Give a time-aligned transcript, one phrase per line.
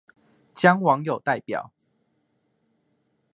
[0.55, 1.71] 將網友代表